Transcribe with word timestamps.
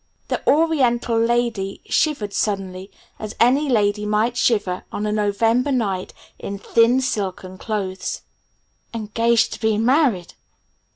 The 0.29 0.41
oriental 0.49 1.15
lady 1.19 1.81
shivered 1.85 2.33
suddenly, 2.33 2.89
as 3.19 3.35
any 3.39 3.69
lady 3.69 4.03
might 4.03 4.35
shiver 4.35 4.83
on 4.91 5.05
a 5.05 5.11
November 5.11 5.71
night 5.71 6.11
in 6.39 6.57
thin 6.57 7.01
silken 7.01 7.59
clothes. 7.59 8.23
"Engaged 8.95 9.53
to 9.53 9.59
be 9.59 9.77
married?" 9.77 10.33